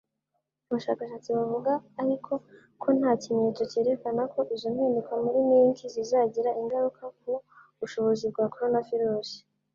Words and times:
Abashakashatsi 0.67 1.29
bavuga 1.37 1.71
ariko 2.01 2.31
ko 2.81 2.87
nta 2.97 3.11
kimenyetso 3.21 3.63
cyerekana 3.71 4.21
ko 4.33 4.39
izo 4.55 4.67
mpinduka 4.75 5.11
muri 5.23 5.39
mink 5.49 5.77
zizagira 5.93 6.51
ingaruka 6.61 7.03
ku 7.19 7.31
bushobozi 7.79 8.25
bwa 8.33 8.45
koronavirusi 8.53 9.37